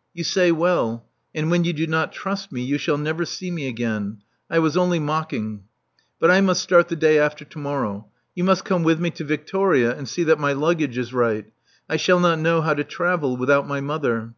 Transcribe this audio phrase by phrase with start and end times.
[0.00, 1.04] '* *'You say well.
[1.34, 4.22] And when you do not trust me, you shall never see me again.
[4.48, 5.64] I was only mocking.
[6.18, 8.06] But I must start the day after to morrow.
[8.34, 11.52] You must come with me to Victoria, and see that my luggage is right.
[11.86, 14.32] I shall not know how to travel without my mother."